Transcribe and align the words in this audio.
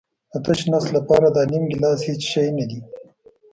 د 0.31 0.33
تش 0.45 0.59
نس 0.71 0.85
لپاره 0.97 1.27
دا 1.35 1.41
نیم 1.51 1.63
ګیلاس 1.71 1.99
هېڅ 2.07 2.21
شی 2.31 2.47
نه 2.57 2.65
دی. 2.69 2.79